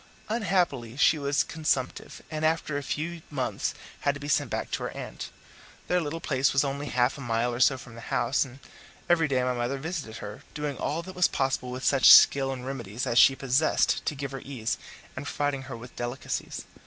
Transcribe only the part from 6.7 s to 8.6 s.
half a mile or so from the house, and